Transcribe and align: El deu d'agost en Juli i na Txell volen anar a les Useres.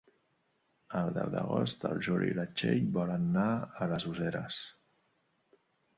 El 1.01 1.11
deu 1.17 1.27
d'agost 1.35 1.85
en 1.91 2.01
Juli 2.07 2.31
i 2.31 2.37
na 2.39 2.45
Txell 2.53 2.89
volen 2.97 3.27
anar 3.29 3.53
a 3.61 3.89
les 3.93 4.09
Useres. 4.15 4.59